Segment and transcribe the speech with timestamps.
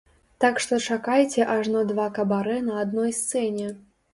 [0.43, 3.71] Так што чакайце ажно два кабарэ на адной сцэне!